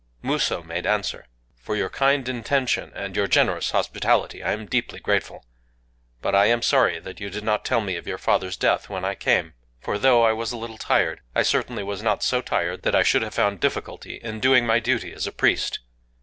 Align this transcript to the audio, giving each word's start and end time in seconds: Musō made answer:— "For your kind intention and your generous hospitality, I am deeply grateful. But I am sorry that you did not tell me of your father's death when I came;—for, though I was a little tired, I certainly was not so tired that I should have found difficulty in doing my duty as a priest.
Musō 0.23 0.65
made 0.65 0.87
answer:— 0.87 1.27
"For 1.55 1.75
your 1.75 1.91
kind 1.91 2.27
intention 2.27 2.91
and 2.95 3.15
your 3.15 3.27
generous 3.27 3.69
hospitality, 3.69 4.41
I 4.41 4.51
am 4.51 4.65
deeply 4.65 4.99
grateful. 4.99 5.45
But 6.23 6.33
I 6.33 6.47
am 6.47 6.63
sorry 6.63 6.97
that 6.97 7.19
you 7.19 7.29
did 7.29 7.43
not 7.43 7.63
tell 7.63 7.81
me 7.81 7.97
of 7.97 8.07
your 8.07 8.17
father's 8.17 8.57
death 8.57 8.89
when 8.89 9.05
I 9.05 9.13
came;—for, 9.13 9.99
though 9.99 10.23
I 10.23 10.33
was 10.33 10.51
a 10.51 10.57
little 10.57 10.79
tired, 10.79 11.21
I 11.35 11.43
certainly 11.43 11.83
was 11.83 12.01
not 12.01 12.23
so 12.23 12.41
tired 12.41 12.81
that 12.81 12.95
I 12.95 13.03
should 13.03 13.21
have 13.21 13.35
found 13.35 13.59
difficulty 13.59 14.15
in 14.15 14.39
doing 14.39 14.65
my 14.65 14.79
duty 14.79 15.13
as 15.13 15.27
a 15.27 15.31
priest. 15.31 15.77